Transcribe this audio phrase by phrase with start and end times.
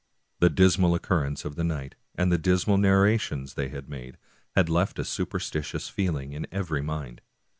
[0.39, 4.17] The dismal occurrence of the night, and the dismal nar rations they had made,
[4.55, 7.21] had left a superstitious feeling in every mind.